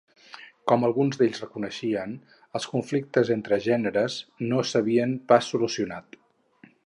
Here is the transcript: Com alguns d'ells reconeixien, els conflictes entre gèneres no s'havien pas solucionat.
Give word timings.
Com 0.69 0.85
alguns 0.85 1.19
d'ells 1.19 1.41
reconeixien, 1.43 2.15
els 2.59 2.65
conflictes 2.71 3.31
entre 3.37 3.61
gèneres 3.67 4.17
no 4.53 4.63
s'havien 4.73 5.17
pas 5.33 5.53
solucionat. 5.55 6.19